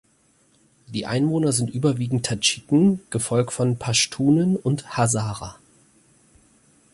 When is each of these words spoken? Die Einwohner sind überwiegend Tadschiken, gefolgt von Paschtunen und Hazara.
Die 0.87 1.05
Einwohner 1.05 1.51
sind 1.51 1.69
überwiegend 1.69 2.25
Tadschiken, 2.25 3.01
gefolgt 3.11 3.53
von 3.53 3.77
Paschtunen 3.77 4.55
und 4.55 4.97
Hazara. 4.97 5.59